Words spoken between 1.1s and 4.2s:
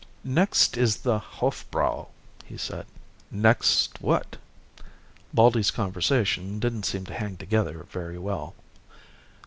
Hofbräu," he said. "Next